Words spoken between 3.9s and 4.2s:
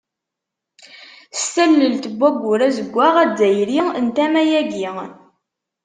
n